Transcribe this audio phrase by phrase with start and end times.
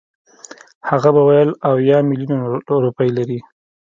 [0.89, 2.37] هغه به ویل اویا میلیونه
[2.83, 3.39] روپۍ لري.